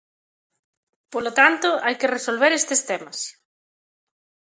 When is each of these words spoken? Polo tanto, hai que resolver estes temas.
Polo 1.13 1.31
tanto, 1.39 1.69
hai 1.85 1.95
que 1.99 2.11
resolver 2.15 2.51
estes 2.53 2.81
temas. 2.89 3.19